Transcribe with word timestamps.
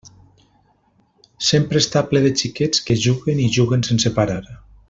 Sempre 1.49 1.83
està 1.85 2.03
ple 2.13 2.23
de 2.25 2.33
xiquets 2.43 2.83
que 2.91 2.99
juguen 3.07 3.47
i 3.47 3.49
juguen 3.61 3.89
sense 3.93 4.17
parar. 4.21 4.43